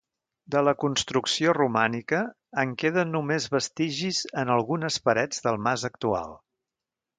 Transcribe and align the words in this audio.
De 0.53 0.61
la 0.67 0.71
construcció 0.83 1.53
romànica 1.57 2.21
en 2.63 2.73
queden 2.85 3.13
només 3.17 3.47
vestigis 3.57 4.25
en 4.45 4.55
algunes 4.57 5.01
parets 5.11 5.47
del 5.47 5.63
mas 5.69 5.89
actual. 5.95 6.37